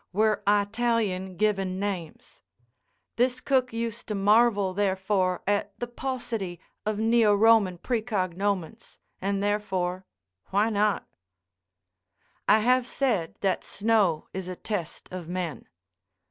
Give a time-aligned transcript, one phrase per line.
[0.13, 2.41] were Italian given names;
[3.17, 10.07] this cook used to marvel therefore at the paucity of Neo Roman precognomens, and therefore
[10.47, 11.07] why not—
[12.47, 15.67] I have said that snow is a test of men.